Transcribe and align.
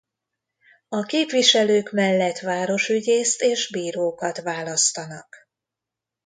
A 0.89 1.01
képviselők 1.01 1.91
mellett 1.91 2.39
városügyészt 2.39 3.41
és 3.41 3.69
bírókat 3.71 4.41
választanak. 4.41 5.35